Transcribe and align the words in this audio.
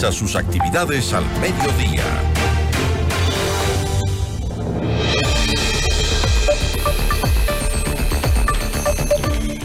realiza 0.00 0.12
sus 0.12 0.36
actividades 0.36 1.12
al 1.12 1.24
mediodía. 1.40 2.04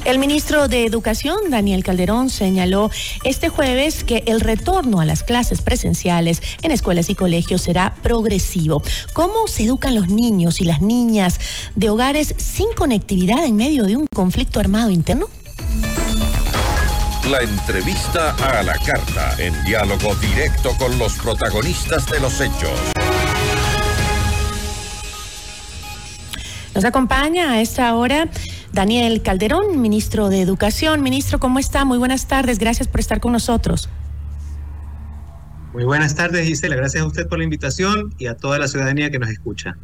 El 0.03 0.19
ministro 0.19 0.67
de 0.67 0.85
Educación, 0.85 1.37
Daniel 1.49 1.83
Calderón, 1.83 2.29
señaló 2.29 2.91
este 3.23 3.49
jueves 3.49 4.03
que 4.03 4.23
el 4.27 4.39
retorno 4.39 4.99
a 4.99 5.05
las 5.05 5.23
clases 5.23 5.61
presenciales 5.61 6.41
en 6.61 6.71
escuelas 6.71 7.09
y 7.09 7.15
colegios 7.15 7.61
será 7.61 7.95
progresivo. 8.03 8.83
¿Cómo 9.13 9.47
se 9.47 9.63
educan 9.63 9.95
los 9.95 10.09
niños 10.09 10.61
y 10.61 10.65
las 10.65 10.81
niñas 10.81 11.39
de 11.75 11.89
hogares 11.89 12.35
sin 12.37 12.67
conectividad 12.73 13.45
en 13.45 13.55
medio 13.55 13.85
de 13.85 13.95
un 13.95 14.07
conflicto 14.13 14.59
armado 14.59 14.91
interno? 14.91 15.27
La 17.31 17.39
entrevista 17.41 18.35
a 18.35 18.61
la 18.61 18.75
carta, 18.77 19.35
en 19.39 19.51
diálogo 19.63 20.13
directo 20.17 20.69
con 20.77 20.95
los 20.99 21.17
protagonistas 21.17 22.05
de 22.11 22.19
los 22.19 22.39
hechos. 22.39 22.79
Nos 26.75 26.85
acompaña 26.85 27.53
a 27.53 27.61
esta 27.61 27.95
hora 27.95 28.29
Daniel 28.73 29.23
Calderón, 29.23 29.81
ministro 29.81 30.29
de 30.29 30.39
Educación. 30.39 31.01
Ministro, 31.01 31.39
¿cómo 31.39 31.57
está? 31.57 31.83
Muy 31.83 31.97
buenas 31.97 32.27
tardes. 32.27 32.59
Gracias 32.59 32.87
por 32.87 32.99
estar 32.99 33.19
con 33.19 33.31
nosotros. 33.31 33.89
Muy 35.73 35.83
buenas 35.83 36.13
tardes, 36.13 36.45
Gisela. 36.45 36.75
Gracias 36.75 37.01
a 37.01 37.07
usted 37.07 37.27
por 37.27 37.39
la 37.39 37.43
invitación 37.43 38.13
y 38.19 38.27
a 38.27 38.37
toda 38.37 38.59
la 38.59 38.67
ciudadanía 38.67 39.09
que 39.09 39.17
nos 39.17 39.31
escucha. 39.31 39.77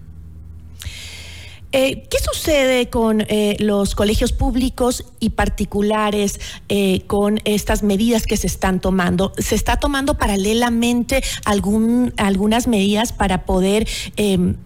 Eh, 1.74 2.04
¿Qué 2.10 2.18
sucede 2.20 2.90
con 2.90 3.22
eh, 3.22 3.56
los 3.60 3.96
colegios 3.96 4.34
públicos 4.34 5.06
y 5.22 5.30
particulares 5.30 6.40
eh, 6.68 7.02
con 7.08 7.40
estas 7.46 7.82
medidas 7.82 8.26
que 8.28 8.36
se 8.36 8.48
están 8.48 8.82
tomando? 8.82 9.32
¿Se 9.38 9.56
está 9.56 9.78
tomando 9.78 10.18
paralelamente 10.18 11.24
algún, 11.46 12.14
algunas 12.18 12.68
medidas 12.68 13.14
para 13.14 13.46
poder 13.46 13.88
em, 14.18 14.58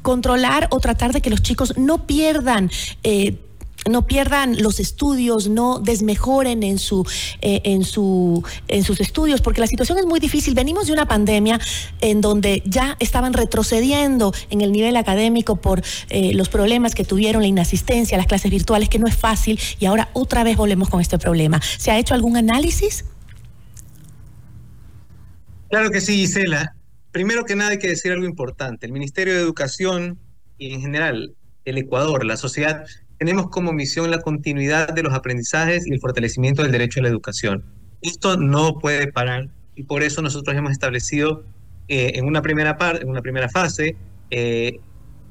controlar 0.00 0.68
o 0.70 0.80
tratar 0.80 1.12
de 1.12 1.20
que 1.20 1.28
los 1.28 1.42
chicos 1.42 1.76
no 1.76 2.06
pierdan 2.06 2.70
no 3.88 4.06
pierdan 4.06 4.62
los 4.62 4.80
estudios, 4.80 5.48
no 5.48 5.78
desmejoren 5.78 6.62
en 6.62 6.78
su, 6.78 7.06
eh, 7.40 7.60
en 7.64 7.84
su, 7.84 8.44
en 8.68 8.84
sus 8.84 9.00
estudios, 9.00 9.40
porque 9.40 9.60
la 9.60 9.66
situación 9.66 9.98
es 9.98 10.06
muy 10.06 10.20
difícil. 10.20 10.54
Venimos 10.54 10.86
de 10.86 10.92
una 10.92 11.06
pandemia 11.06 11.60
en 12.00 12.20
donde 12.20 12.62
ya 12.64 12.96
estaban 13.00 13.32
retrocediendo 13.32 14.32
en 14.50 14.60
el 14.60 14.72
nivel 14.72 14.96
académico 14.96 15.56
por 15.56 15.82
eh, 16.08 16.32
los 16.34 16.48
problemas 16.48 16.94
que 16.94 17.04
tuvieron, 17.04 17.42
la 17.42 17.48
inasistencia, 17.48 18.16
las 18.16 18.26
clases 18.26 18.50
virtuales, 18.50 18.88
que 18.88 18.98
no 18.98 19.06
es 19.06 19.16
fácil, 19.16 19.58
y 19.78 19.86
ahora 19.86 20.08
otra 20.12 20.44
vez 20.44 20.56
volvemos 20.56 20.88
con 20.88 21.00
este 21.00 21.18
problema. 21.18 21.60
¿Se 21.78 21.90
ha 21.90 21.98
hecho 21.98 22.14
algún 22.14 22.36
análisis? 22.36 23.04
Claro 25.68 25.90
que 25.90 26.00
sí, 26.00 26.16
Gisela. 26.18 26.74
Primero 27.10 27.44
que 27.44 27.56
nada 27.56 27.70
hay 27.70 27.78
que 27.78 27.88
decir 27.88 28.12
algo 28.12 28.26
importante. 28.26 28.86
El 28.86 28.92
Ministerio 28.92 29.34
de 29.34 29.40
Educación 29.40 30.18
y 30.58 30.72
en 30.72 30.80
general 30.80 31.34
el 31.64 31.78
Ecuador, 31.78 32.24
la 32.24 32.36
sociedad, 32.36 32.84
tenemos 33.24 33.48
como 33.48 33.72
misión 33.72 34.10
la 34.10 34.20
continuidad 34.20 34.92
de 34.92 35.02
los 35.02 35.14
aprendizajes 35.14 35.86
y 35.86 35.94
el 35.94 35.98
fortalecimiento 35.98 36.62
del 36.62 36.72
derecho 36.72 37.00
a 37.00 37.04
la 37.04 37.08
educación. 37.08 37.64
Esto 38.02 38.36
no 38.36 38.78
puede 38.78 39.10
parar 39.10 39.48
y 39.74 39.84
por 39.84 40.02
eso 40.02 40.20
nosotros 40.20 40.54
hemos 40.54 40.72
establecido 40.72 41.42
eh, 41.88 42.12
en 42.16 42.26
una 42.26 42.42
primera 42.42 42.76
parte, 42.76 43.02
en 43.02 43.08
una 43.08 43.22
primera 43.22 43.48
fase, 43.48 43.96
eh, 44.30 44.78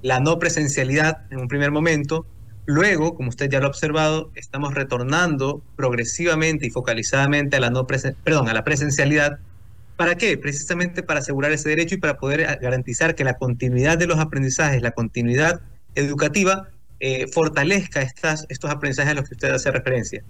la 0.01 0.19
no 0.19 0.39
presencialidad 0.39 1.31
en 1.31 1.39
un 1.39 1.47
primer 1.47 1.69
momento. 1.69 2.25
Luego, 2.65 3.13
como 3.13 3.29
usted 3.29 3.47
ya 3.47 3.59
lo 3.59 3.67
ha 3.67 3.69
observado, 3.69 4.31
estamos 4.33 4.73
retornando 4.73 5.61
progresivamente 5.75 6.65
y 6.65 6.71
focalizadamente 6.71 7.57
a 7.57 7.59
la 7.59 7.69
no 7.69 7.85
perdón, 7.85 8.49
a 8.49 8.55
la 8.55 8.63
presencialidad. 8.63 9.37
¿Para 9.97 10.15
qué? 10.15 10.35
Precisamente 10.39 11.03
para 11.03 11.19
asegurar 11.19 11.51
ese 11.51 11.69
derecho 11.69 11.93
y 11.93 11.99
para 11.99 12.17
poder 12.17 12.57
garantizar 12.59 13.13
que 13.13 13.23
la 13.23 13.35
continuidad 13.35 13.99
de 13.99 14.07
los 14.07 14.17
aprendizajes, 14.17 14.81
la 14.81 14.93
continuidad 14.93 15.61
educativa 15.93 16.72
eh, 17.05 17.27
fortalezca 17.27 18.01
estas, 18.01 18.45
estos 18.47 18.71
aprendizajes 18.71 19.11
a 19.11 19.15
los 19.15 19.27
que 19.27 19.35
usted 19.35 19.51
hace 19.51 19.69
referencia. 19.69 20.23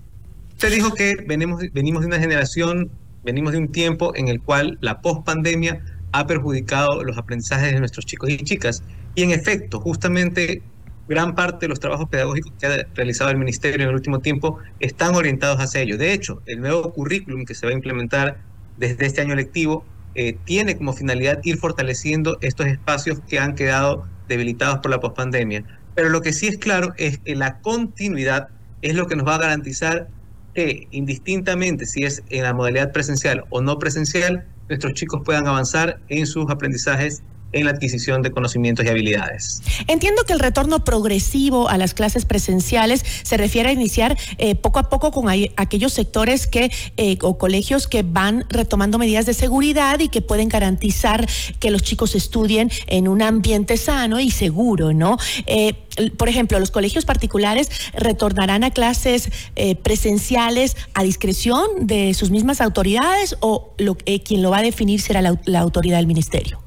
Usted 0.54 0.72
dijo 0.72 0.92
que 0.96 1.18
venimos, 1.28 1.62
venimos 1.72 2.02
de 2.02 2.08
una 2.08 2.18
generación, 2.18 2.90
venimos 3.24 3.52
de 3.52 3.60
un 3.60 3.68
tiempo 3.72 4.12
en 4.16 4.28
el 4.28 4.42
cual 4.42 4.80
la 4.82 5.00
pospandemia 5.00 5.84
ha 6.14 6.26
perjudicado 6.26 7.04
los 7.04 7.16
aprendizajes 7.16 7.74
de 7.74 7.80
nuestros 7.80 8.08
chicos 8.08 8.32
y 8.32 8.38
chicas. 8.38 8.82
Y 9.14 9.22
en 9.22 9.30
efecto, 9.30 9.80
justamente 9.80 10.64
gran 11.08 11.36
parte 11.36 11.66
de 11.66 11.68
los 11.68 11.80
trabajos 11.80 12.10
pedagógicos 12.10 12.52
que 12.60 12.66
ha 12.66 12.88
realizado 12.96 13.30
el 13.30 13.38
Ministerio 13.38 13.84
en 13.84 13.90
el 13.90 13.96
último 13.96 14.18
tiempo 14.18 14.58
están 14.80 15.14
orientados 15.14 15.60
hacia 15.60 15.82
ello. 15.82 16.00
De 16.00 16.12
hecho, 16.12 16.42
el 16.48 16.60
nuevo 16.60 16.92
currículum 16.92 17.46
que 17.46 17.54
se 17.54 17.68
va 17.68 17.72
a 17.72 17.76
implementar 17.76 18.40
desde 18.78 19.06
este 19.06 19.22
año 19.22 19.36
lectivo 19.36 19.86
eh, 20.16 20.40
tiene 20.44 20.76
como 20.76 20.94
finalidad 20.94 21.40
ir 21.44 21.58
fortaleciendo 21.58 22.40
estos 22.42 22.66
espacios 22.66 23.20
que 23.28 23.38
han 23.38 23.54
quedado 23.54 24.08
debilitados 24.28 24.80
por 24.80 24.90
la 24.90 25.00
pospandemia. 25.00 25.64
Pero 25.96 26.10
lo 26.10 26.22
que 26.22 26.34
sí 26.34 26.48
es 26.48 26.58
claro 26.58 26.94
es 26.98 27.20
que 27.20 27.36
la 27.36 27.60
continuidad 27.62 28.50
es 28.82 28.96
lo 28.96 29.08
que 29.08 29.16
nos 29.16 29.28
va 29.28 29.36
a 29.36 29.40
garantizar 29.40 30.08
que 30.54 30.88
indistintamente 30.92 31.86
si 31.86 32.04
es 32.04 32.24
en 32.30 32.44
la 32.44 32.54
modalidad 32.54 32.92
presencial 32.92 33.46
o 33.50 33.62
no 33.62 33.80
presencial, 33.80 34.46
nuestros 34.70 34.94
chicos 34.94 35.22
puedan 35.26 35.48
avanzar 35.48 36.00
en 36.10 36.28
sus 36.28 36.50
aprendizajes 36.50 37.24
en 37.54 37.66
la 37.66 37.72
adquisición 37.72 38.22
de 38.22 38.32
conocimientos 38.32 38.86
y 38.86 38.90
habilidades. 38.90 39.62
Entiendo 39.88 40.24
que 40.24 40.34
el 40.34 40.40
retorno 40.40 40.84
progresivo 40.84 41.70
a 41.70 41.78
las 41.78 41.94
clases 41.94 42.26
presenciales 42.26 43.06
se 43.24 43.38
refiere 43.38 43.70
a 43.70 43.72
iniciar 43.72 44.18
eh, 44.38 44.56
poco 44.56 44.80
a 44.80 44.90
poco 44.90 45.12
con 45.12 45.30
aquellos 45.30 45.94
sectores 45.94 46.48
que 46.48 46.72
eh, 46.98 47.18
o 47.22 47.38
colegios 47.38 47.88
que 47.88 48.04
van 48.04 48.46
retomando 48.50 48.98
medidas 48.98 49.26
de 49.26 49.34
seguridad 49.34 50.00
y 50.00 50.10
que 50.10 50.22
pueden 50.22 50.50
garantizar 50.50 51.28
que 51.60 51.72
los 51.72 51.84
chicos 51.84 52.16
estudien 52.16 52.72
en 52.88 53.08
un 53.08 53.22
ambiente 53.22 53.78
sano 53.78 54.20
y 54.20 54.32
seguro, 54.32 54.94
¿no? 54.94 55.18
Eh, 55.46 55.74
por 56.18 56.28
ejemplo, 56.28 56.60
los 56.60 56.72
colegios 56.72 57.06
particulares 57.06 57.70
retornarán 57.94 58.64
a 58.64 58.72
clases 58.72 59.30
presenciales 59.84 60.76
a 60.96 61.04
discreción 61.04 61.68
de 61.82 62.16
sus 62.16 62.32
mismas 62.32 62.62
autoridades 62.62 63.36
o 63.42 63.76
lo, 63.78 63.96
quien 63.96 64.42
lo 64.42 64.50
va 64.50 64.58
a 64.58 64.64
definir 64.64 65.02
será 65.02 65.22
la 65.22 65.60
autoridad 65.60 65.98
del 65.98 66.08
ministerio. 66.08 66.64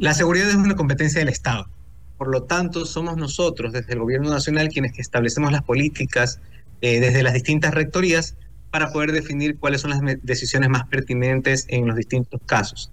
La 0.00 0.14
seguridad 0.14 0.48
es 0.48 0.54
una 0.54 0.76
competencia 0.76 1.18
del 1.18 1.28
Estado. 1.28 1.68
Por 2.16 2.28
lo 2.28 2.44
tanto, 2.44 2.86
somos 2.86 3.18
nosotros, 3.18 3.74
desde 3.74 3.92
el 3.92 3.98
Gobierno 3.98 4.30
Nacional, 4.30 4.70
quienes 4.70 4.98
establecemos 4.98 5.52
las 5.52 5.62
políticas 5.62 6.40
eh, 6.80 7.00
desde 7.00 7.22
las 7.22 7.34
distintas 7.34 7.74
rectorías 7.74 8.34
para 8.70 8.92
poder 8.92 9.12
definir 9.12 9.58
cuáles 9.58 9.82
son 9.82 9.90
las 9.90 10.00
decisiones 10.22 10.70
más 10.70 10.86
pertinentes 10.86 11.66
en 11.68 11.86
los 11.86 11.96
distintos 11.96 12.40
casos. 12.46 12.90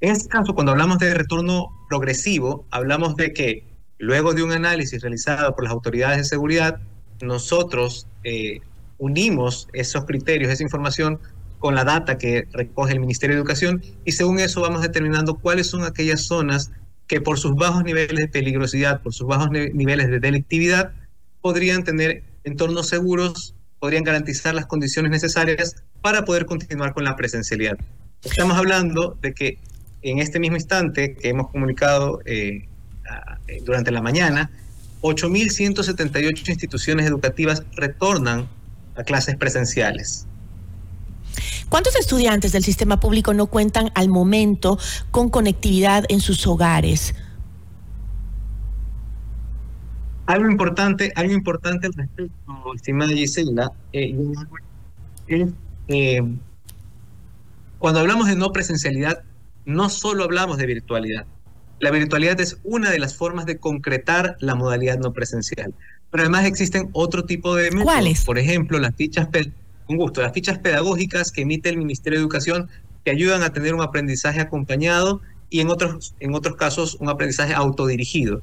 En 0.00 0.12
este 0.12 0.28
caso, 0.30 0.54
cuando 0.54 0.72
hablamos 0.72 0.98
de 0.98 1.12
retorno 1.12 1.68
progresivo, 1.90 2.64
hablamos 2.70 3.16
de 3.16 3.34
que 3.34 3.64
luego 3.98 4.32
de 4.32 4.42
un 4.42 4.52
análisis 4.52 5.02
realizado 5.02 5.54
por 5.54 5.64
las 5.64 5.74
autoridades 5.74 6.16
de 6.16 6.24
seguridad, 6.24 6.80
nosotros 7.20 8.06
eh, 8.24 8.60
unimos 8.96 9.68
esos 9.74 10.06
criterios, 10.06 10.50
esa 10.50 10.62
información 10.62 11.20
con 11.58 11.74
la 11.74 11.84
data 11.84 12.18
que 12.18 12.46
recoge 12.52 12.92
el 12.92 13.00
Ministerio 13.00 13.36
de 13.36 13.40
Educación 13.40 13.82
y 14.04 14.12
según 14.12 14.38
eso 14.38 14.60
vamos 14.60 14.82
determinando 14.82 15.36
cuáles 15.36 15.68
son 15.68 15.84
aquellas 15.84 16.22
zonas 16.22 16.70
que 17.06 17.20
por 17.20 17.38
sus 17.38 17.54
bajos 17.54 17.84
niveles 17.84 18.16
de 18.16 18.28
peligrosidad, 18.28 19.00
por 19.02 19.14
sus 19.14 19.26
bajos 19.26 19.50
niveles 19.50 20.08
de 20.08 20.20
delictividad, 20.20 20.92
podrían 21.40 21.84
tener 21.84 22.24
entornos 22.44 22.88
seguros, 22.88 23.54
podrían 23.78 24.04
garantizar 24.04 24.54
las 24.54 24.66
condiciones 24.66 25.10
necesarias 25.10 25.76
para 26.00 26.24
poder 26.24 26.46
continuar 26.46 26.92
con 26.94 27.04
la 27.04 27.16
presencialidad. 27.16 27.78
Estamos 28.22 28.56
hablando 28.56 29.16
de 29.22 29.32
que 29.34 29.58
en 30.02 30.18
este 30.18 30.38
mismo 30.38 30.56
instante 30.56 31.14
que 31.14 31.28
hemos 31.28 31.50
comunicado 31.50 32.20
eh, 32.24 32.68
eh, 33.48 33.62
durante 33.64 33.90
la 33.90 34.02
mañana, 34.02 34.50
8.178 35.02 36.48
instituciones 36.48 37.06
educativas 37.06 37.62
retornan 37.76 38.48
a 38.96 39.04
clases 39.04 39.36
presenciales. 39.36 40.26
¿Cuántos 41.68 41.96
estudiantes 41.96 42.52
del 42.52 42.62
sistema 42.62 43.00
público 43.00 43.34
no 43.34 43.46
cuentan 43.46 43.90
al 43.94 44.08
momento 44.08 44.78
con 45.10 45.30
conectividad 45.30 46.04
en 46.08 46.20
sus 46.20 46.46
hogares? 46.46 47.14
Algo 50.26 50.50
importante, 50.50 51.12
algo 51.16 51.32
importante 51.32 51.86
al 51.86 51.92
respecto, 51.92 52.74
estimada 52.74 53.12
Gisela, 53.12 53.72
eh, 53.92 54.16
es 55.28 55.48
eh, 55.88 56.22
cuando 57.78 58.00
hablamos 58.00 58.26
de 58.26 58.36
no 58.36 58.52
presencialidad, 58.52 59.22
no 59.64 59.88
solo 59.88 60.24
hablamos 60.24 60.56
de 60.56 60.66
virtualidad. 60.66 61.26
La 61.78 61.90
virtualidad 61.90 62.40
es 62.40 62.58
una 62.64 62.90
de 62.90 62.98
las 62.98 63.16
formas 63.16 63.44
de 63.46 63.58
concretar 63.58 64.36
la 64.40 64.54
modalidad 64.54 64.98
no 64.98 65.12
presencial. 65.12 65.74
Pero 66.10 66.22
además 66.22 66.46
existen 66.46 66.88
otro 66.92 67.24
tipo 67.24 67.54
de 67.54 67.64
métodos. 67.64 67.84
¿Cuáles? 67.84 68.24
Por 68.24 68.38
ejemplo, 68.38 68.78
las 68.78 68.94
fichas 68.94 69.28
un 69.88 69.96
gusto. 69.96 70.22
Las 70.22 70.32
fichas 70.32 70.58
pedagógicas 70.58 71.30
que 71.32 71.42
emite 71.42 71.68
el 71.68 71.78
Ministerio 71.78 72.18
de 72.18 72.22
Educación 72.22 72.68
que 73.04 73.10
ayudan 73.10 73.42
a 73.42 73.52
tener 73.52 73.74
un 73.74 73.82
aprendizaje 73.82 74.40
acompañado 74.40 75.20
y 75.48 75.60
en 75.60 75.68
otros, 75.68 76.14
en 76.20 76.34
otros 76.34 76.56
casos 76.56 76.96
un 77.00 77.08
aprendizaje 77.08 77.54
autodirigido. 77.54 78.42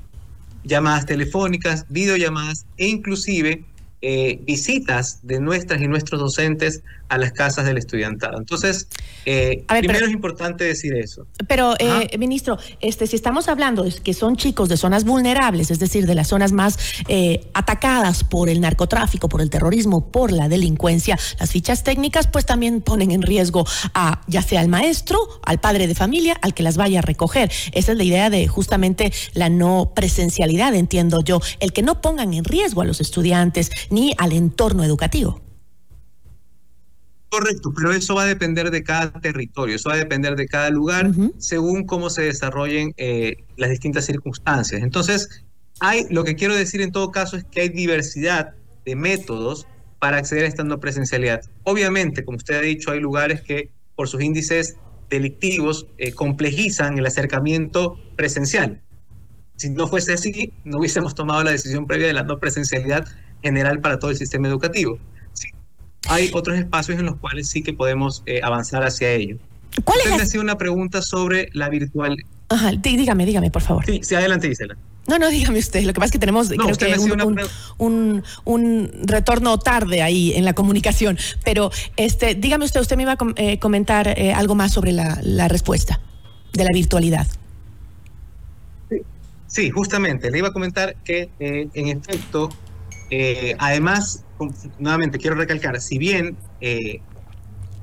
Llamadas 0.63 1.06
telefónicas, 1.06 1.86
videollamadas 1.90 2.66
e 2.78 2.88
inclusive 2.88 3.66
eh, 4.01 4.40
visitas 4.44 5.19
de 5.24 5.40
nuestras 5.40 5.81
y 5.81 5.88
nuestros 5.88 6.19
docentes 6.19 6.84
a 7.13 7.18
las 7.18 7.31
casas 7.31 7.65
del 7.65 7.77
estudiantado. 7.77 8.38
Entonces, 8.38 8.88
eh, 9.25 9.63
primero 9.68 10.06
es 10.06 10.12
importante 10.12 10.63
decir 10.63 10.95
eso. 10.95 11.27
Pero, 11.48 11.75
eh, 11.80 12.18
ministro, 12.18 12.57
este, 12.81 13.07
si 13.07 13.15
estamos 13.15 13.48
hablando 13.48 13.83
de 13.83 13.92
que 13.92 14.13
son 14.13 14.36
chicos 14.36 14.68
de 14.68 14.77
zonas 14.77 15.06
vulnerables, 15.06 15.69
es 15.69 15.80
decir, 15.80 16.07
de 16.07 16.15
las 16.15 16.30
zonas 16.30 16.51
más 16.51 16.77
eh, 17.07 17.48
atacadas 17.54 18.24
por 18.24 18.50
el 18.50 18.62
narcotráfico, 18.62 19.30
por 19.30 19.42
el 19.42 19.50
terrorismo, 19.50 20.12
por 20.12 20.31
la 20.31 20.50
delincuencia, 20.50 21.18
las 21.39 21.51
fichas 21.51 21.83
técnicas 21.83 22.27
pues 22.27 22.45
también 22.45 22.81
ponen 22.81 23.12
en 23.12 23.21
riesgo 23.21 23.66
a 23.94 24.21
ya 24.27 24.42
sea 24.42 24.62
al 24.62 24.68
maestro, 24.69 25.19
al 25.44 25.59
padre 25.59 25.88
de 25.88 25.95
familia, 25.95 26.38
al 26.42 26.54
que 26.54 26.63
las 26.63 26.77
vaya 26.77 27.00
a 27.00 27.01
recoger. 27.04 27.51
Esa 27.74 27.92
es 27.92 27.98
la 27.98 28.04
idea 28.04 28.30
de 28.30 28.48
justamente 28.48 29.13
la 29.33 29.50
no 29.50 29.92
presencialidad, 29.95 30.74
entiendo 30.74 31.21
yo, 31.21 31.42
el 31.59 31.74
que 31.74 31.83
no 31.83 32.01
pongan 32.01 32.33
en 32.33 32.44
riesgo 32.44 32.81
a 32.81 32.86
los 32.86 33.01
estudiantes 33.01 33.69
ni 33.92 34.16
al 34.18 34.31
entorno 34.31 34.83
educativo. 34.83 35.44
Correcto, 37.33 37.74
pero 37.75 37.91
eso 37.91 38.13
va 38.13 38.21
a 38.21 38.25
depender 38.27 38.69
de 38.69 38.83
cada 38.83 39.12
territorio, 39.19 39.75
eso 39.75 39.89
va 39.89 39.95
a 39.95 39.97
depender 39.97 40.35
de 40.35 40.45
cada 40.45 40.69
lugar 40.69 41.09
según 41.39 41.83
cómo 41.83 42.12
se 42.12 42.21
desarrollen 42.21 42.94
eh, 42.97 43.38
las 43.57 43.71
distintas 43.71 44.06
circunstancias. 44.06 44.83
Entonces, 44.83 45.44
hay, 45.80 46.06
lo 46.12 46.24
que 46.24 46.35
quiero 46.35 46.56
decir 46.56 46.80
en 46.81 46.91
todo 46.91 47.09
caso 47.09 47.35
es 47.35 47.44
que 47.44 47.62
hay 47.62 47.69
diversidad 47.69 48.53
de 48.85 48.95
métodos 48.95 49.65
para 49.97 50.18
acceder 50.18 50.45
a 50.45 50.47
esta 50.47 50.63
no 50.63 50.80
presencialidad. 50.80 51.41
Obviamente, 51.63 52.24
como 52.24 52.38
usted 52.38 52.53
ha 52.53 52.62
dicho, 52.62 52.91
hay 52.91 53.00
lugares 53.00 53.41
que 53.41 53.71
por 53.95 54.07
sus 54.07 54.21
índices 54.21 54.75
delictivos 55.09 55.88
eh, 55.97 56.12
complejizan 56.12 57.00
el 57.00 57.06
acercamiento 57.07 57.97
presencial. 58.15 58.80
Si 59.56 59.71
no 59.71 59.88
fuese 59.88 60.13
así, 60.13 60.53
no 60.65 60.77
hubiésemos 60.77 61.15
tomado 61.15 61.44
la 61.44 61.50
decisión 61.50 61.88
previa 61.88 62.06
de 62.06 62.13
la 62.13 62.21
no 62.21 62.39
presencialidad 62.39 63.07
general 63.41 63.81
para 63.81 63.97
todo 63.97 64.12
el 64.12 64.18
sistema 64.18 64.47
educativo 64.47 65.00
hay 66.07 66.31
otros 66.33 66.57
espacios 66.57 67.00
en 67.00 67.05
los 67.05 67.17
cuales 67.17 67.47
sí 67.47 67.63
que 67.63 67.73
podemos 67.73 68.23
eh, 68.25 68.41
avanzar 68.44 68.83
hacia 68.83 69.11
ello. 69.11 69.38
¿Cuál 69.83 69.97
Usted 70.00 70.11
es? 70.11 70.17
me 70.17 70.23
hacía 70.23 70.41
una 70.41 70.57
pregunta 70.57 71.01
sobre 71.01 71.50
la 71.53 71.69
virtual. 71.69 72.17
Ajá, 72.50 72.71
dígame, 72.71 73.25
dígame, 73.25 73.50
por 73.50 73.61
favor. 73.61 73.85
Sí, 73.85 74.01
sí 74.03 74.15
adelante, 74.15 74.47
Gisela. 74.47 74.77
No, 75.07 75.19
no, 75.19 75.29
dígame 75.29 75.59
usted. 75.59 75.83
Lo 75.83 75.94
que 75.94 76.00
pasa 76.00 76.05
es 76.05 76.11
que 76.11 76.19
tenemos 76.19 76.47
creo 76.50 76.77
que 76.77 76.95
un, 77.77 78.23
un, 78.45 78.91
retorno 79.03 79.59
tarde 79.59 80.01
ahí 80.01 80.33
en 80.33 80.45
la 80.45 80.53
comunicación. 80.53 81.17
Pero 81.44 81.71
este, 81.97 82.35
dígame 82.35 82.65
usted, 82.65 82.79
usted 82.79 82.95
me 82.95 83.03
iba 83.03 83.13
a 83.13 83.17
eh, 83.35 83.59
comentar 83.59 84.07
eh, 84.17 84.33
algo 84.33 84.56
más 84.56 84.71
sobre 84.71 84.94
la, 84.94 85.19
la, 85.21 85.49
respuesta 85.49 85.99
de 86.53 86.63
la 86.63 86.69
virtualidad. 86.73 87.27
Sí, 88.89 89.01
sí, 89.47 89.69
justamente. 89.71 90.31
Le 90.31 90.38
iba 90.38 90.49
a 90.49 90.53
comentar 90.53 90.95
que 91.03 91.29
en 91.39 91.88
efecto, 91.88 92.49
además 93.59 94.23
nuevamente 94.79 95.17
quiero 95.17 95.35
recalcar, 95.35 95.79
si 95.81 95.97
bien 95.97 96.38
eh, 96.61 97.01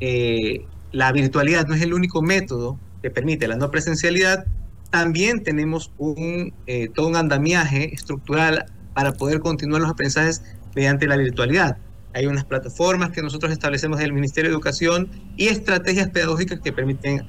eh, 0.01 0.65
la 0.93 1.13
virtualidad 1.13 1.67
no 1.67 1.75
es 1.75 1.83
el 1.83 1.95
único 1.95 2.23
método 2.23 2.79
que 3.03 3.11
permite 3.11 3.49
la 3.49 3.57
no 3.57 3.71
presencialidad, 3.71 4.45
también 4.91 5.43
tenemos 5.43 5.93
un, 5.99 6.53
eh, 6.67 6.89
todo 6.95 7.09
un 7.09 7.17
andamiaje 7.17 7.95
estructural 7.95 8.67
para 8.95 9.13
poder 9.13 9.41
continuar 9.41 9.83
los 9.83 9.91
aprendizajes 9.91 10.43
mediante 10.75 11.07
la 11.07 11.17
virtualidad. 11.17 11.79
Hay 12.13 12.27
unas 12.27 12.45
plataformas 12.45 13.13
que 13.13 13.23
nosotros 13.23 13.53
establecemos 13.53 14.01
en 14.01 14.07
el 14.07 14.13
Ministerio 14.13 14.51
de 14.51 14.55
Educación 14.55 15.09
y 15.37 15.47
estrategias 15.47 16.09
pedagógicas 16.09 16.59
que 16.59 16.73
permiten 16.73 17.23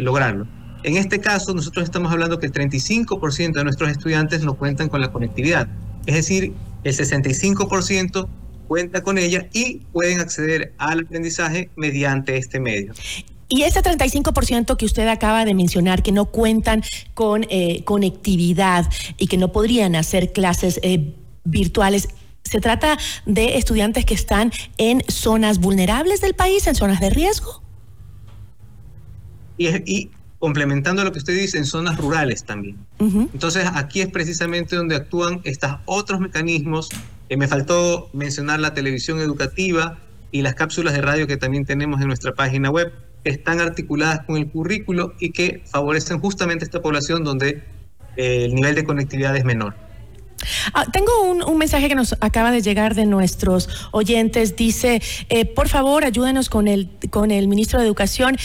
lograrlo. 0.00 0.48
En 0.82 0.96
este 0.96 1.20
caso, 1.20 1.54
nosotros 1.54 1.84
estamos 1.84 2.12
hablando 2.12 2.40
que 2.40 2.46
el 2.46 2.52
35% 2.52 3.52
de 3.52 3.64
nuestros 3.64 3.90
estudiantes 3.90 4.42
no 4.42 4.54
cuentan 4.54 4.88
con 4.88 5.00
la 5.00 5.12
conectividad. 5.12 5.68
Es 6.06 6.16
decir, 6.16 6.52
el 6.84 6.94
65% 6.94 8.28
cuenta 8.68 9.02
con 9.02 9.18
ella 9.18 9.48
y 9.52 9.78
pueden 9.92 10.20
acceder 10.20 10.72
al 10.78 11.00
aprendizaje 11.00 11.70
mediante 11.76 12.36
este 12.36 12.60
medio. 12.60 12.94
Y 13.48 13.62
ese 13.62 13.82
35% 13.82 14.76
que 14.76 14.86
usted 14.86 15.06
acaba 15.08 15.44
de 15.44 15.54
mencionar, 15.54 16.02
que 16.02 16.12
no 16.12 16.26
cuentan 16.26 16.82
con 17.12 17.46
eh, 17.50 17.84
conectividad 17.84 18.90
y 19.18 19.26
que 19.26 19.36
no 19.36 19.52
podrían 19.52 19.96
hacer 19.96 20.32
clases 20.32 20.80
eh, 20.82 21.14
virtuales, 21.44 22.08
¿se 22.42 22.60
trata 22.60 22.98
de 23.26 23.58
estudiantes 23.58 24.04
que 24.06 24.14
están 24.14 24.50
en 24.78 25.02
zonas 25.08 25.58
vulnerables 25.58 26.20
del 26.20 26.34
país, 26.34 26.66
en 26.66 26.74
zonas 26.74 27.00
de 27.00 27.10
riesgo? 27.10 27.62
Y, 29.56 29.68
y 29.68 30.10
complementando 30.44 31.02
lo 31.04 31.10
que 31.10 31.20
usted 31.20 31.34
dice, 31.34 31.56
en 31.56 31.64
zonas 31.64 31.96
rurales 31.96 32.44
también. 32.44 32.76
Entonces, 32.98 33.64
aquí 33.72 34.02
es 34.02 34.08
precisamente 34.08 34.76
donde 34.76 34.94
actúan 34.94 35.40
estos 35.44 35.76
otros 35.86 36.20
mecanismos 36.20 36.90
eh, 37.30 37.38
me 37.38 37.48
faltó 37.48 38.10
mencionar 38.12 38.60
la 38.60 38.74
televisión 38.74 39.20
educativa 39.20 39.96
y 40.32 40.42
las 40.42 40.54
cápsulas 40.54 40.92
de 40.92 41.00
radio 41.00 41.26
que 41.26 41.38
también 41.38 41.64
tenemos 41.64 41.98
en 42.02 42.08
nuestra 42.08 42.34
página 42.34 42.68
web, 42.68 42.92
que 43.24 43.30
están 43.30 43.58
articuladas 43.58 44.26
con 44.26 44.36
el 44.36 44.50
currículo 44.50 45.14
y 45.18 45.30
que 45.30 45.62
favorecen 45.64 46.20
justamente 46.20 46.66
esta 46.66 46.82
población 46.82 47.24
donde 47.24 47.62
eh, 48.18 48.44
el 48.44 48.54
nivel 48.54 48.74
de 48.74 48.84
conectividad 48.84 49.34
es 49.34 49.46
menor. 49.46 49.74
Ah, 50.74 50.84
tengo 50.92 51.10
un, 51.46 51.58
mensaje 51.58 51.88
que 51.88 51.94
nos 51.94 52.14
acaba 52.20 52.50
de 52.50 52.60
llegar 52.60 52.94
de 52.94 53.06
nuestros 53.06 53.88
oyentes. 53.92 54.56
Dice, 54.56 55.00
eh, 55.30 55.46
por 55.46 55.68
favor, 55.68 56.04
ayúdenos 56.04 56.50
con 56.50 56.68
el, 56.68 56.90
con 57.08 57.30
el 57.30 57.48
ministro 57.48 57.80
de 57.80 57.86
Educación. 57.86 58.36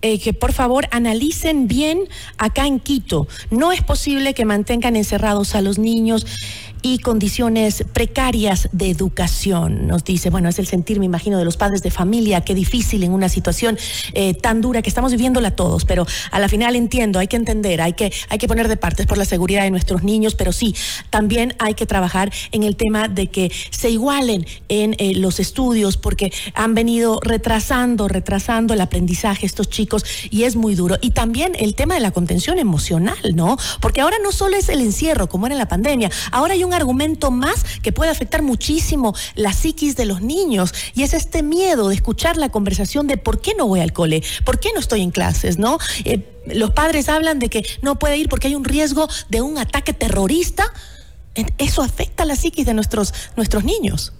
Que 0.00 0.32
por 0.32 0.52
favor 0.52 0.88
analicen 0.90 1.68
bien 1.68 2.08
acá 2.36 2.66
en 2.66 2.80
Quito. 2.80 3.26
No 3.50 3.72
es 3.72 3.82
posible 3.82 4.34
que 4.34 4.44
mantengan 4.44 4.96
encerrados 4.96 5.54
a 5.54 5.60
los 5.60 5.78
niños 5.78 6.26
y 6.82 6.98
condiciones 6.98 7.84
precarias 7.92 8.68
de 8.72 8.90
educación. 8.90 9.86
Nos 9.86 10.04
dice, 10.04 10.30
bueno, 10.30 10.48
es 10.48 10.58
el 10.58 10.66
sentir, 10.66 10.98
me 10.98 11.06
imagino, 11.06 11.38
de 11.38 11.44
los 11.44 11.56
padres 11.56 11.82
de 11.82 11.90
familia, 11.90 12.42
qué 12.42 12.54
difícil 12.54 13.02
en 13.02 13.12
una 13.12 13.28
situación 13.28 13.78
eh, 14.14 14.34
tan 14.34 14.60
dura 14.60 14.82
que 14.82 14.88
estamos 14.88 15.12
viviéndola 15.12 15.50
todos, 15.52 15.84
pero 15.84 16.06
a 16.30 16.38
la 16.38 16.48
final 16.48 16.76
entiendo, 16.76 17.18
hay 17.18 17.28
que 17.28 17.36
entender, 17.36 17.80
hay 17.80 17.92
que, 17.92 18.12
hay 18.28 18.38
que 18.38 18.48
poner 18.48 18.68
de 18.68 18.76
partes 18.76 19.06
por 19.06 19.18
la 19.18 19.24
seguridad 19.24 19.62
de 19.62 19.70
nuestros 19.70 20.02
niños, 20.02 20.34
pero 20.34 20.52
sí, 20.52 20.74
también 21.10 21.54
hay 21.58 21.74
que 21.74 21.86
trabajar 21.86 22.32
en 22.52 22.62
el 22.62 22.76
tema 22.76 23.08
de 23.08 23.28
que 23.28 23.52
se 23.70 23.90
igualen 23.90 24.46
en 24.68 24.94
eh, 24.98 25.14
los 25.14 25.40
estudios, 25.40 25.96
porque 25.96 26.32
han 26.54 26.74
venido 26.74 27.20
retrasando, 27.22 28.08
retrasando 28.08 28.74
el 28.74 28.80
aprendizaje 28.80 29.46
estos 29.46 29.68
chicos 29.68 30.04
y 30.30 30.44
es 30.44 30.56
muy 30.56 30.74
duro. 30.74 30.96
Y 31.00 31.10
también 31.10 31.52
el 31.58 31.74
tema 31.74 31.94
de 31.94 32.00
la 32.00 32.10
contención 32.10 32.58
emocional, 32.58 33.18
¿no? 33.34 33.56
Porque 33.80 34.00
ahora 34.00 34.16
no 34.22 34.32
solo 34.32 34.56
es 34.56 34.68
el 34.68 34.80
encierro, 34.80 35.28
como 35.28 35.46
era 35.46 35.54
en 35.54 35.58
la 35.58 35.68
pandemia, 35.68 36.10
ahora 36.30 36.54
hay 36.54 36.64
un 36.68 36.74
argumento 36.74 37.30
más 37.30 37.64
que 37.82 37.92
puede 37.92 38.10
afectar 38.10 38.42
muchísimo 38.42 39.14
la 39.34 39.52
psiquis 39.52 39.96
de 39.96 40.04
los 40.04 40.20
niños 40.20 40.72
y 40.94 41.02
es 41.02 41.14
este 41.14 41.42
miedo 41.42 41.88
de 41.88 41.94
escuchar 41.94 42.36
la 42.36 42.50
conversación 42.50 43.06
de 43.06 43.16
por 43.16 43.40
qué 43.40 43.54
no 43.56 43.66
voy 43.66 43.80
al 43.80 43.92
cole, 43.92 44.22
por 44.44 44.60
qué 44.60 44.68
no 44.74 44.80
estoy 44.80 45.02
en 45.02 45.10
clases, 45.10 45.58
¿no? 45.58 45.78
Eh, 46.04 46.22
los 46.46 46.70
padres 46.70 47.08
hablan 47.08 47.38
de 47.38 47.48
que 47.48 47.64
no 47.82 47.98
puede 47.98 48.16
ir 48.16 48.28
porque 48.28 48.48
hay 48.48 48.54
un 48.54 48.64
riesgo 48.64 49.08
de 49.28 49.42
un 49.42 49.58
ataque 49.58 49.92
terrorista. 49.92 50.72
Eso 51.56 51.82
afecta 51.82 52.24
la 52.24 52.36
psiquis 52.36 52.66
de 52.66 52.74
nuestros, 52.74 53.12
nuestros 53.36 53.64
niños. 53.64 54.12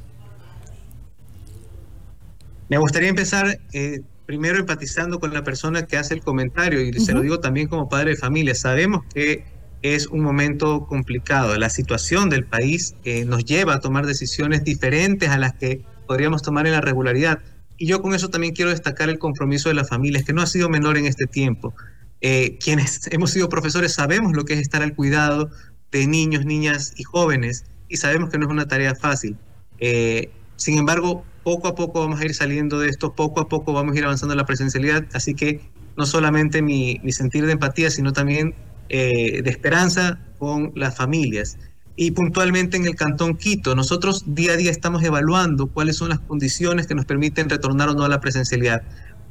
Me 2.69 2.79
gustaría 2.79 3.09
empezar 3.09 3.59
eh, 3.73 4.03
primero 4.27 4.59
empatizando 4.59 5.19
con 5.19 5.33
la 5.33 5.43
persona 5.43 5.87
que 5.87 5.97
hace 5.97 6.15
el 6.15 6.21
comentario 6.21 6.81
y 6.81 6.93
se 7.01 7.13
lo 7.13 7.23
digo 7.23 7.41
también 7.41 7.67
como 7.67 7.89
padre 7.89 8.11
de 8.11 8.17
familia. 8.17 8.55
Sabemos 8.55 9.05
que 9.13 9.58
es 9.83 10.07
un 10.09 10.21
momento 10.21 10.87
complicado. 10.87 11.57
La 11.57 11.71
situación 11.71 12.31
del 12.31 12.45
país 12.45 12.95
eh, 13.05 13.25
nos 13.25 13.45
lleva 13.45 13.75
a 13.75 13.81
tomar 13.81 14.07
decisiones 14.07 14.65
diferentes 14.65 15.29
a 15.31 15.39
las 15.39 15.55
que 15.55 15.85
podríamos 16.07 16.43
tomar 16.43 16.67
en 16.67 16.73
la 16.73 16.81
regularidad. 16.81 17.41
Y 17.77 17.87
yo 17.87 18.03
con 18.03 18.15
eso 18.15 18.29
también 18.29 18.55
quiero 18.55 18.71
destacar 18.71 19.09
el 19.09 19.19
compromiso 19.19 19.69
de 19.69 19.77
las 19.77 19.89
familias, 19.89 20.25
que 20.25 20.33
no 20.33 20.43
ha 20.43 20.47
sido 20.47 20.69
menor 20.69 20.99
en 20.99 21.07
este 21.07 21.27
tiempo. 21.27 21.75
Eh, 22.21 22.59
quienes 22.61 23.07
hemos 23.13 23.31
sido 23.31 23.49
profesores 23.49 23.95
sabemos 23.95 24.33
lo 24.33 24.45
que 24.45 24.55
es 24.55 24.61
estar 24.61 24.83
al 24.83 24.95
cuidado 24.95 25.51
de 25.93 26.07
niños, 26.07 26.45
niñas 26.45 26.93
y 26.97 27.05
jóvenes, 27.05 27.65
y 27.89 27.97
sabemos 27.97 28.31
que 28.31 28.39
no 28.39 28.47
es 28.47 28.53
una 28.53 28.67
tarea 28.67 28.95
fácil. 28.95 29.37
Eh, 29.79 30.31
sin 30.57 30.77
embargo, 30.77 31.25
poco 31.45 31.69
a 31.69 31.75
poco 31.77 32.01
vamos 32.01 32.21
a 32.21 32.25
ir 32.25 32.35
saliendo 32.35 32.81
de 32.81 32.89
esto, 32.89 33.15
poco 33.15 33.41
a 33.41 33.49
poco 33.49 33.73
vamos 33.73 33.95
a 33.95 33.99
ir 33.99 34.05
avanzando 34.05 34.35
en 34.35 34.39
la 34.39 34.45
presencialidad, 34.45 35.07
así 35.13 35.35
que 35.35 35.61
no 35.97 36.05
solamente 36.05 36.63
mi, 36.63 37.01
mi 37.03 37.13
sentir 37.13 37.47
de 37.47 37.53
empatía, 37.53 37.91
sino 37.91 38.13
también 38.13 38.55
eh, 38.91 39.43
de 39.43 39.51
esperanza 39.51 40.19
con 40.39 40.73
las 40.75 40.97
familias. 40.97 41.59
Y 41.95 42.13
puntualmente 42.13 42.77
en 42.77 42.87
el 42.87 42.95
Cantón 42.95 43.37
Quito, 43.37 43.75
nosotros 43.75 44.25
día 44.27 44.53
a 44.53 44.57
día 44.57 44.71
estamos 44.71 45.03
evaluando 45.03 45.67
cuáles 45.67 45.97
son 45.97 46.11
las 46.11 46.21
condiciones 46.21 46.87
que 46.87 46.95
nos 46.95 47.05
permiten 47.05 47.51
retornar 47.51 47.91
o 47.91 47.95
no 47.95 48.05
a 48.05 48.09
la 48.09 48.21
presencialidad. 48.21 48.83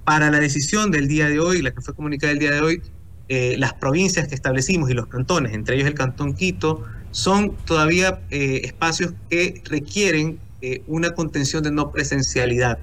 Para 0.04 0.30
la 0.30 0.40
decisión 0.40 0.92
del 0.92 1.08
día 1.08 1.28
de 1.28 1.40
hoy, 1.40 1.62
la 1.62 1.72
que 1.72 1.82
fue 1.82 1.96
comunicada 1.96 2.34
el 2.34 2.40
día 2.40 2.52
de 2.52 2.62
hoy, 2.62 2.82
eh, 3.30 3.56
las 3.58 3.74
provincias 3.74 4.28
que 4.28 4.36
establecimos 4.36 4.90
y 4.92 4.94
los 4.94 5.08
cantones, 5.08 5.54
entre 5.54 5.76
ellos 5.76 5.88
el 5.88 5.96
Cantón 5.96 6.34
Quito, 6.34 6.84
son 7.12 7.56
todavía 7.66 8.20
eh, 8.30 8.62
espacios 8.64 9.14
que 9.30 9.62
requieren 9.66 10.40
una 10.88 11.12
contención 11.12 11.64
de 11.64 11.72
no 11.72 11.92
presencialidad. 11.92 12.80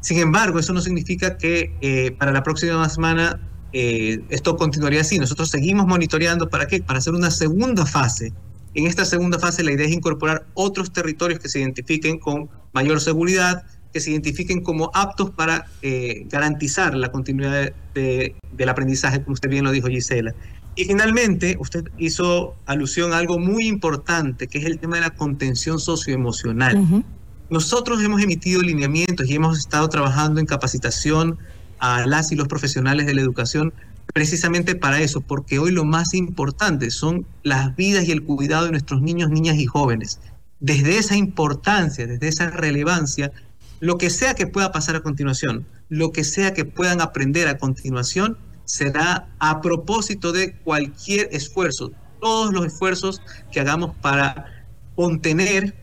Sin 0.00 0.18
embargo, 0.18 0.58
eso 0.58 0.72
no 0.72 0.80
significa 0.80 1.36
que 1.36 2.14
para 2.18 2.32
la 2.32 2.42
próxima 2.42 2.88
semana 2.88 3.38
eh, 3.72 4.20
esto 4.30 4.56
continuaría 4.56 5.00
así. 5.00 5.18
Nosotros 5.18 5.50
seguimos 5.50 5.86
monitoreando. 5.86 6.48
¿Para 6.48 6.66
qué? 6.66 6.82
Para 6.82 6.98
hacer 6.98 7.14
una 7.14 7.30
segunda 7.30 7.86
fase. 7.86 8.32
En 8.74 8.86
esta 8.86 9.04
segunda 9.04 9.38
fase 9.38 9.64
la 9.64 9.72
idea 9.72 9.86
es 9.86 9.92
incorporar 9.92 10.46
otros 10.54 10.92
territorios 10.92 11.40
que 11.40 11.48
se 11.48 11.58
identifiquen 11.60 12.18
con 12.18 12.48
mayor 12.72 13.00
seguridad, 13.00 13.64
que 13.92 14.00
se 14.00 14.12
identifiquen 14.12 14.62
como 14.62 14.90
aptos 14.94 15.30
para 15.30 15.66
eh, 15.82 16.26
garantizar 16.28 16.94
la 16.94 17.10
continuidad 17.10 17.72
del 17.94 18.68
aprendizaje, 18.68 19.22
como 19.22 19.34
usted 19.34 19.50
bien 19.50 19.64
lo 19.64 19.72
dijo, 19.72 19.88
Gisela. 19.88 20.34
Y 20.76 20.84
finalmente, 20.84 21.56
usted 21.58 21.84
hizo 21.98 22.54
alusión 22.66 23.12
a 23.12 23.18
algo 23.18 23.40
muy 23.40 23.66
importante, 23.66 24.46
que 24.46 24.58
es 24.58 24.64
el 24.64 24.78
tema 24.78 24.96
de 24.96 25.02
la 25.02 25.10
contención 25.10 25.80
socioemocional. 25.80 27.04
Nosotros 27.50 28.00
hemos 28.02 28.22
emitido 28.22 28.62
lineamientos 28.62 29.28
y 29.28 29.34
hemos 29.34 29.58
estado 29.58 29.88
trabajando 29.88 30.38
en 30.38 30.46
capacitación 30.46 31.38
a 31.80 32.06
las 32.06 32.30
y 32.32 32.36
los 32.36 32.48
profesionales 32.48 33.06
de 33.06 33.14
la 33.14 33.22
educación 33.22 33.72
precisamente 34.12 34.74
para 34.74 35.00
eso, 35.00 35.20
porque 35.20 35.58
hoy 35.58 35.70
lo 35.70 35.84
más 35.84 36.14
importante 36.14 36.90
son 36.90 37.26
las 37.42 37.76
vidas 37.76 38.04
y 38.04 38.12
el 38.12 38.22
cuidado 38.22 38.64
de 38.64 38.72
nuestros 38.72 39.02
niños, 39.02 39.30
niñas 39.30 39.56
y 39.56 39.66
jóvenes. 39.66 40.20
Desde 40.58 40.98
esa 40.98 41.16
importancia, 41.16 42.06
desde 42.06 42.28
esa 42.28 42.50
relevancia, 42.50 43.32
lo 43.78 43.98
que 43.98 44.10
sea 44.10 44.34
que 44.34 44.46
pueda 44.46 44.72
pasar 44.72 44.96
a 44.96 45.00
continuación, 45.00 45.66
lo 45.88 46.12
que 46.12 46.24
sea 46.24 46.52
que 46.52 46.64
puedan 46.64 47.00
aprender 47.00 47.48
a 47.48 47.58
continuación, 47.58 48.36
será 48.64 49.28
a 49.38 49.60
propósito 49.60 50.32
de 50.32 50.52
cualquier 50.52 51.28
esfuerzo, 51.32 51.92
todos 52.20 52.52
los 52.52 52.66
esfuerzos 52.66 53.22
que 53.50 53.60
hagamos 53.60 53.96
para 53.96 54.64
contener 54.94 55.74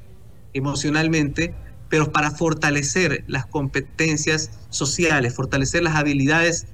emocionalmente, 0.54 1.56
pero 1.90 2.12
para 2.12 2.32
fortalecer 2.32 3.24
las 3.28 3.46
competencias 3.46 4.52
sociales, 4.70 5.36
fortalecer 5.36 5.84
las 5.84 5.96
habilidades, 5.96 6.68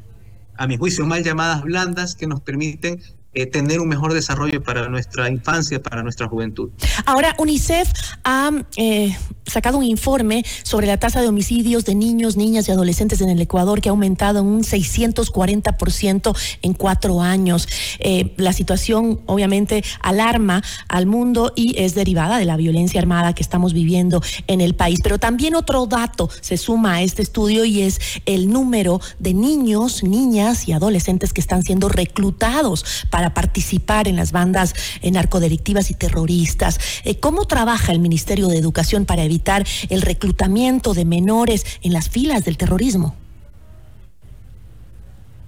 a 0.55 0.67
mi 0.67 0.77
juicio, 0.77 1.05
mal 1.05 1.24
llamadas 1.24 1.63
blandas, 1.63 2.15
que 2.15 2.27
nos 2.27 2.41
permiten 2.41 3.01
eh, 3.34 3.46
tener 3.46 3.80
un 3.80 3.88
mejor 3.88 4.13
desarrollo 4.13 4.62
para 4.62 4.88
nuestra 4.90 5.30
infancia, 5.30 5.82
para 5.82 6.04
nuestra 6.04 6.28
juventud. 6.28 6.70
Ahora, 7.06 7.36
UNICEF 7.40 7.90
ha 8.24 8.52
eh, 8.78 9.16
sacado 9.46 9.78
un 9.78 9.84
informe 9.84 10.46
sobre 10.63 10.88
la 10.88 10.98
tasa 10.98 11.22
de 11.22 11.28
homicidios 11.28 11.86
de 11.86 11.96
niños, 11.96 12.38
niñas 12.38 12.68
y 12.68 12.72
adolescentes 12.72 13.22
en 13.22 13.30
el 13.30 13.42
Ecuador 13.42 13.82
que 13.82 13.90
ha 13.90 13.92
aumentado 13.92 14.40
en 14.40 14.46
un 14.46 14.63
640% 14.63 16.38
en 16.62 16.74
cuatro 16.74 17.22
años. 17.22 17.68
Eh, 18.00 18.34
la 18.38 18.54
situación 18.54 19.22
obviamente 19.25 19.84
alarma 20.02 20.63
al 20.88 21.06
mundo 21.06 21.54
y 21.56 21.75
es 21.78 21.96
derivada 21.96 22.38
de 22.38 22.46
la 22.46 22.58
violencia 22.58 23.02
armada 23.02 23.34
que 23.34 23.44
estamos 23.44 23.74
viviendo 23.74 24.22
en 24.48 24.62
el 24.62 24.75
país. 24.75 25.00
Pero 25.04 25.18
también 25.18 25.56
otro 25.56 25.86
dato 25.88 26.30
se 26.42 26.58
suma 26.58 26.96
a 26.96 27.02
este 27.02 27.22
estudio 27.22 27.66
y 27.66 27.82
es 27.82 28.00
el 28.25 28.50
número 28.50 29.02
de 29.20 29.34
niños, 29.34 30.04
niñas 30.04 30.68
y 30.68 30.74
adolescentes 30.74 31.34
que 31.34 31.42
están 31.42 31.63
siendo 31.63 31.90
reclutados 31.90 32.86
para 33.10 33.23
para 33.24 33.34
participar 33.34 34.10
en 34.10 34.18
las 34.18 34.34
bandas 34.34 34.75
narcodelictivas 35.01 35.89
y 35.89 35.94
terroristas. 35.94 36.77
Eh, 37.06 37.22
¿Cómo 37.22 37.46
trabaja 37.46 37.94
el 37.94 38.00
Ministerio 38.00 38.50
de 38.50 38.58
Educación 38.58 39.06
para 39.06 39.24
evitar 39.24 39.65
el 39.88 40.01
reclutamiento 40.01 40.94
de 40.94 41.06
menores 41.06 41.65
en 41.84 41.94
las 41.94 42.10
filas 42.10 42.44
del 42.44 42.58
terrorismo? 42.58 43.15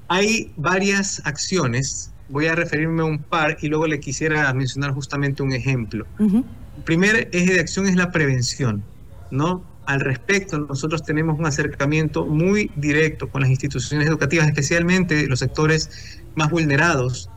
Hay 0.08 0.54
varias 0.56 1.22
acciones. 1.26 2.12
Voy 2.30 2.46
a 2.46 2.56
referirme 2.56 3.02
a 3.02 3.06
un 3.06 3.20
par 3.20 3.58
y 3.62 3.68
luego 3.68 3.88
le 3.88 4.00
quisiera 4.00 4.54
mencionar 4.54 4.94
justamente 4.94 5.44
un 5.44 5.52
ejemplo. 5.52 6.06
El 6.18 6.84
primer 6.86 7.28
eje 7.34 7.56
de 7.56 7.60
acción 7.60 7.88
es 7.88 7.96
la 7.96 8.10
prevención, 8.10 8.86
¿no? 9.32 9.66
Al 9.86 10.00
respecto, 10.00 10.60
nosotros 10.60 11.04
tenemos 11.04 11.38
un 11.38 11.46
acercamiento 11.46 12.26
muy 12.26 12.72
directo 12.78 13.28
con 13.28 13.42
las 13.42 13.50
instituciones 13.50 14.08
educativas, 14.08 14.48
especialmente 14.48 15.28
los 15.28 15.40
sectores 15.40 16.22
más 16.36 16.50
vulnerados 16.50 17.30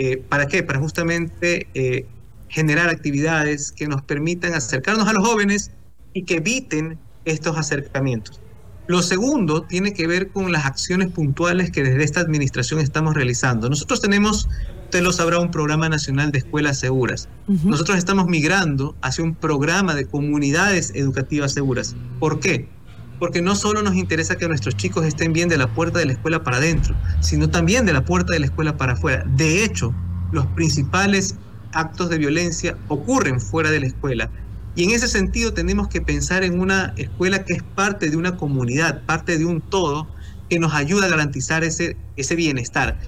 eh, 0.00 0.22
¿Para 0.28 0.46
qué? 0.46 0.62
Para 0.62 0.78
justamente 0.78 1.66
eh, 1.74 2.06
generar 2.48 2.88
actividades 2.88 3.72
que 3.72 3.88
nos 3.88 4.00
permitan 4.02 4.54
acercarnos 4.54 5.08
a 5.08 5.12
los 5.12 5.26
jóvenes 5.26 5.72
y 6.14 6.22
que 6.22 6.36
eviten 6.36 7.00
estos 7.24 7.58
acercamientos. 7.58 8.40
Lo 8.86 9.02
segundo 9.02 9.62
tiene 9.62 9.92
que 9.92 10.06
ver 10.06 10.28
con 10.28 10.52
las 10.52 10.66
acciones 10.66 11.10
puntuales 11.10 11.72
que 11.72 11.82
desde 11.82 12.04
esta 12.04 12.20
administración 12.20 12.78
estamos 12.78 13.14
realizando. 13.14 13.68
Nosotros 13.68 14.00
tenemos, 14.00 14.48
usted 14.84 15.02
lo 15.02 15.12
sabrá, 15.12 15.40
un 15.40 15.50
programa 15.50 15.88
nacional 15.88 16.30
de 16.30 16.38
escuelas 16.38 16.78
seguras. 16.78 17.28
Nosotros 17.48 17.98
estamos 17.98 18.28
migrando 18.28 18.94
hacia 19.02 19.24
un 19.24 19.34
programa 19.34 19.96
de 19.96 20.06
comunidades 20.06 20.92
educativas 20.94 21.52
seguras. 21.52 21.96
¿Por 22.20 22.38
qué? 22.38 22.68
Porque 23.18 23.42
no 23.42 23.56
solo 23.56 23.82
nos 23.82 23.94
interesa 23.94 24.36
que 24.36 24.48
nuestros 24.48 24.76
chicos 24.76 25.04
estén 25.04 25.32
bien 25.32 25.48
de 25.48 25.58
la 25.58 25.66
puerta 25.66 25.98
de 25.98 26.06
la 26.06 26.12
escuela 26.12 26.42
para 26.42 26.58
adentro, 26.58 26.94
sino 27.20 27.50
también 27.50 27.86
de 27.86 27.92
la 27.92 28.04
puerta 28.04 28.32
de 28.32 28.40
la 28.40 28.46
escuela 28.46 28.76
para 28.76 28.92
afuera. 28.92 29.24
De 29.26 29.64
hecho, 29.64 29.94
los 30.32 30.46
principales 30.46 31.36
actos 31.72 32.10
de 32.10 32.18
violencia 32.18 32.76
ocurren 32.88 33.40
fuera 33.40 33.70
de 33.70 33.80
la 33.80 33.86
escuela. 33.86 34.30
Y 34.74 34.84
en 34.84 34.90
ese 34.90 35.08
sentido 35.08 35.52
tenemos 35.52 35.88
que 35.88 36.00
pensar 36.00 36.44
en 36.44 36.60
una 36.60 36.94
escuela 36.96 37.44
que 37.44 37.54
es 37.54 37.62
parte 37.62 38.10
de 38.10 38.16
una 38.16 38.36
comunidad, 38.36 39.02
parte 39.06 39.36
de 39.36 39.44
un 39.44 39.60
todo, 39.60 40.06
que 40.48 40.58
nos 40.58 40.72
ayuda 40.72 41.06
a 41.06 41.08
garantizar 41.08 41.64
ese, 41.64 41.96
ese 42.16 42.36
bienestar. 42.36 42.98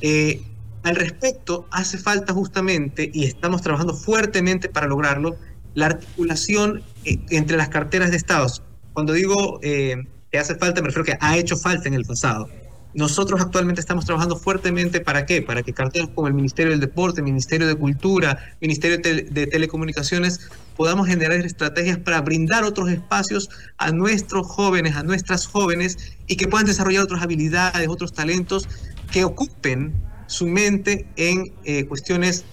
Eh, 0.00 0.42
al 0.84 0.96
respecto, 0.96 1.66
hace 1.70 1.98
falta 1.98 2.32
justamente, 2.32 3.10
y 3.12 3.24
estamos 3.24 3.62
trabajando 3.62 3.94
fuertemente 3.94 4.68
para 4.68 4.86
lograrlo, 4.86 5.36
la 5.74 5.86
articulación 5.86 6.82
eh, 7.04 7.18
entre 7.30 7.56
las 7.56 7.68
carteras 7.68 8.10
de 8.10 8.16
Estados, 8.16 8.62
cuando 8.98 9.12
digo 9.12 9.60
eh, 9.62 9.94
que 10.32 10.38
hace 10.40 10.56
falta, 10.56 10.80
me 10.80 10.88
refiero 10.88 11.04
que 11.04 11.16
ha 11.20 11.36
hecho 11.36 11.56
falta 11.56 11.86
en 11.86 11.94
el 11.94 12.04
pasado. 12.04 12.48
Nosotros 12.94 13.40
actualmente 13.40 13.80
estamos 13.80 14.04
trabajando 14.04 14.34
fuertemente 14.34 15.00
para 15.00 15.24
qué? 15.24 15.40
Para 15.40 15.62
que 15.62 15.72
carteras 15.72 16.08
como 16.12 16.26
el 16.26 16.34
Ministerio 16.34 16.72
del 16.72 16.80
Deporte, 16.80 17.22
Ministerio 17.22 17.68
de 17.68 17.76
Cultura, 17.76 18.56
Ministerio 18.60 18.98
de, 18.98 19.46
Telecomunicaciones 19.46 20.50
podamos 20.76 21.06
generar 21.06 21.38
estrategias 21.38 21.98
para 21.98 22.20
brindar 22.22 22.64
otros 22.64 22.90
espacios 22.90 23.50
a 23.76 23.92
nuestros 23.92 24.48
jóvenes, 24.48 24.96
a 24.96 25.04
nuestras 25.04 25.46
jóvenes 25.46 26.16
y 26.26 26.34
que 26.34 26.48
puedan 26.48 26.66
desarrollar 26.66 27.04
otras 27.04 27.22
habilidades, 27.22 27.86
otros 27.86 28.12
talentos 28.12 28.68
que 29.12 29.22
ocupen 29.22 29.94
su 30.26 30.48
mente 30.48 31.06
en 31.14 31.52
eh, 31.62 31.84
cuestiones 31.84 32.44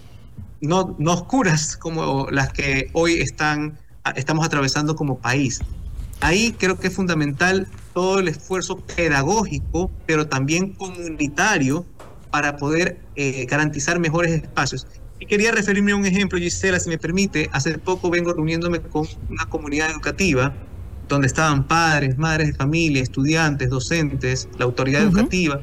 no, 0.61 0.95
no 0.99 1.13
oscuras 1.13 1.75
como 1.75 2.27
las 2.29 2.53
que 2.53 2.91
hoy 2.93 3.13
están, 3.13 3.79
estamos 4.15 4.45
atravesando 4.45 4.95
como 4.95 5.17
país. 5.17 5.59
Ahí 6.21 6.53
creo 6.57 6.79
que 6.79 6.87
es 6.87 6.95
fundamental 6.95 7.67
todo 7.93 8.19
el 8.19 8.27
esfuerzo 8.27 8.77
pedagógico, 8.77 9.91
pero 10.05 10.27
también 10.27 10.73
comunitario 10.73 11.85
para 12.31 12.57
poder 12.57 12.99
eh, 13.15 13.45
garantizar 13.45 13.99
mejores 13.99 14.31
espacios. 14.31 14.87
Y 15.19 15.25
quería 15.27 15.51
referirme 15.51 15.93
a 15.93 15.95
un 15.95 16.05
ejemplo, 16.05 16.37
Gisela, 16.37 16.79
si 16.79 16.89
me 16.89 16.97
permite. 16.97 17.49
Hace 17.53 17.77
poco 17.77 18.09
vengo 18.09 18.33
reuniéndome 18.33 18.81
con 18.81 19.07
una 19.29 19.45
comunidad 19.45 19.89
educativa 19.91 20.53
donde 21.07 21.27
estaban 21.27 21.67
padres, 21.67 22.17
madres 22.17 22.47
de 22.47 22.53
familia, 22.55 23.01
estudiantes, 23.01 23.69
docentes, 23.69 24.49
la 24.57 24.65
autoridad 24.65 25.03
educativa. 25.03 25.61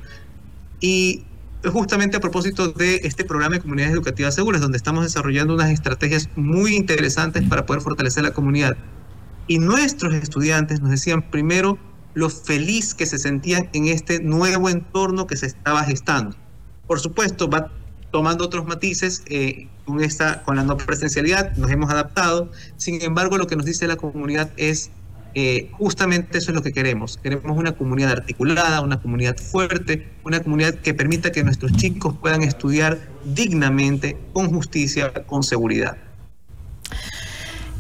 Y 0.81 1.25
justamente 1.71 2.17
a 2.17 2.21
propósito 2.21 2.69
de 2.69 3.01
este 3.05 3.25
programa 3.25 3.57
de 3.57 3.61
comunidades 3.61 3.95
educativas 3.95 4.35
seguras, 4.35 4.61
donde 4.61 4.79
estamos 4.79 5.05
desarrollando 5.05 5.55
unas 5.55 5.71
estrategias 5.71 6.29
muy 6.37 6.75
interesantes 6.75 7.43
para 7.49 7.67
poder 7.67 7.83
fortalecer 7.83 8.23
la 8.23 8.33
comunidad. 8.33 8.77
Y 9.47 9.59
nuestros 9.59 10.15
estudiantes 10.15 10.81
nos 10.81 10.91
decían 10.91 11.23
primero 11.31 11.79
lo 12.15 12.29
feliz 12.31 12.95
que 12.95 13.07
se 13.07 13.19
sentían 13.19 13.69
en 13.73 13.87
este 13.87 14.21
nuevo 14.21 14.69
entorno 14.69 15.27
que 15.27 15.37
se 15.37 15.47
estaba 15.47 15.85
gestando. 15.85 16.37
Por 16.87 17.01
supuesto, 17.01 17.49
va 17.49 17.71
tomando 18.11 18.45
otros 18.45 18.67
matices 18.67 19.23
eh, 19.27 19.69
con, 19.87 20.03
esta, 20.03 20.43
con 20.43 20.57
la 20.57 20.65
no 20.65 20.77
presencialidad, 20.77 21.57
nos 21.57 21.71
hemos 21.71 21.91
adaptado. 21.91 22.51
Sin 22.77 23.01
embargo, 23.03 23.39
lo 23.39 23.47
que 23.47 23.57
nos 23.57 23.65
dice 23.65 23.87
la 23.89 23.97
comunidad 23.97 24.51
es 24.57 24.91
eh, 25.35 25.71
justamente 25.73 26.39
eso 26.39 26.51
es 26.51 26.55
lo 26.55 26.63
que 26.63 26.73
queremos. 26.73 27.17
Queremos 27.17 27.57
una 27.57 27.73
comunidad 27.73 28.13
articulada, 28.13 28.83
una 28.83 29.01
comunidad 29.01 29.37
fuerte, 29.39 30.07
una 30.25 30.41
comunidad 30.41 30.75
que 30.75 30.93
permita 30.93 31.33
que 31.33 31.43
nuestros 31.43 31.73
chicos 31.73 32.15
puedan 32.21 32.43
estudiar 32.43 32.99
dignamente, 33.25 34.19
con 34.35 34.53
justicia, 34.53 35.13
con 35.25 35.43
seguridad. 35.43 35.97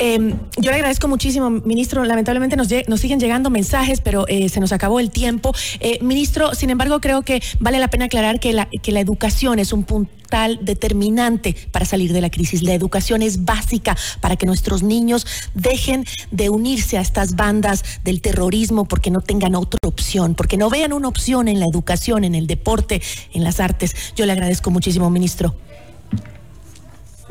Em, 0.04 0.36
yo 0.56 0.72
le 0.72 0.78
agradezco 0.78 1.06
muchísimo, 1.06 1.48
ministro. 1.48 2.02
Lamentablemente 2.02 2.56
nos, 2.56 2.66
nos 2.88 2.98
siguen 2.98 3.20
llegando 3.20 3.50
mensajes, 3.50 4.00
pero 4.00 4.26
eh, 4.26 4.48
se 4.48 4.58
nos 4.58 4.72
acabó 4.72 4.98
el 4.98 5.12
tiempo. 5.12 5.54
Eh, 5.78 6.00
ministro, 6.02 6.56
sin 6.56 6.70
embargo, 6.70 7.00
creo 7.00 7.22
que 7.22 7.40
vale 7.60 7.78
la 7.78 7.86
pena 7.86 8.06
aclarar 8.06 8.40
que 8.40 8.52
la, 8.52 8.66
que 8.66 8.90
la 8.90 8.98
educación 8.98 9.60
es 9.60 9.72
un 9.72 9.84
puntal 9.84 10.58
determinante 10.60 11.54
para 11.70 11.86
salir 11.86 12.12
de 12.12 12.20
la 12.20 12.30
crisis. 12.30 12.64
La 12.64 12.74
educación 12.74 13.22
es 13.22 13.44
básica 13.44 13.96
para 14.20 14.34
que 14.34 14.44
nuestros 14.44 14.82
niños 14.82 15.24
dejen 15.54 16.04
de 16.32 16.50
unirse 16.50 16.98
a 16.98 17.00
estas 17.00 17.36
bandas 17.36 17.84
del 18.02 18.20
terrorismo 18.20 18.86
porque 18.86 19.12
no 19.12 19.20
tengan 19.20 19.54
otra 19.54 19.78
opción, 19.86 20.34
porque 20.34 20.56
no 20.56 20.68
vean 20.68 20.92
una 20.92 21.06
opción 21.06 21.46
en 21.46 21.60
la 21.60 21.66
educación, 21.66 22.24
en 22.24 22.34
el 22.34 22.48
deporte, 22.48 23.00
en 23.34 23.44
las 23.44 23.60
artes. 23.60 23.94
Yo 24.16 24.26
le 24.26 24.32
agradezco 24.32 24.72
muchísimo, 24.72 25.10
ministro. 25.10 25.54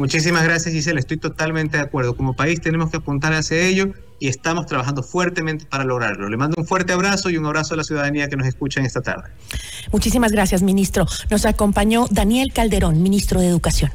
Muchísimas 0.01 0.43
gracias, 0.43 0.73
Gisela. 0.73 0.99
Estoy 0.99 1.17
totalmente 1.17 1.77
de 1.77 1.83
acuerdo. 1.83 2.15
Como 2.15 2.35
país 2.35 2.59
tenemos 2.59 2.89
que 2.89 2.97
apuntar 2.97 3.33
hacia 3.33 3.59
ello 3.59 3.93
y 4.17 4.29
estamos 4.29 4.65
trabajando 4.65 5.03
fuertemente 5.03 5.65
para 5.65 5.83
lograrlo. 5.83 6.27
Le 6.27 6.37
mando 6.37 6.55
un 6.57 6.65
fuerte 6.65 6.91
abrazo 6.91 7.29
y 7.29 7.37
un 7.37 7.45
abrazo 7.45 7.75
a 7.75 7.77
la 7.77 7.83
ciudadanía 7.83 8.27
que 8.27 8.35
nos 8.35 8.47
escucha 8.47 8.79
en 8.79 8.87
esta 8.87 9.01
tarde. 9.01 9.29
Muchísimas 9.91 10.31
gracias, 10.31 10.63
ministro. 10.63 11.05
Nos 11.29 11.45
acompañó 11.45 12.07
Daniel 12.09 12.51
Calderón, 12.51 13.03
ministro 13.03 13.41
de 13.41 13.47
Educación. 13.49 13.91